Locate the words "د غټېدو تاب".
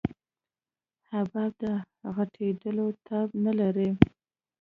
1.61-3.27